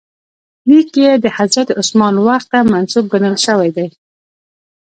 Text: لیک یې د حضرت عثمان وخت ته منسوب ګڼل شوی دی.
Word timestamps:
لیک 0.67 0.89
یې 1.03 1.11
د 1.23 1.25
حضرت 1.37 1.69
عثمان 1.81 2.15
وخت 2.27 2.47
ته 2.53 2.59
منسوب 2.71 3.05
ګڼل 3.13 3.35
شوی 3.45 3.69
دی. 3.75 3.87